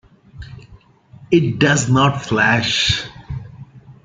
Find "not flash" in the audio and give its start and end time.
1.87-3.03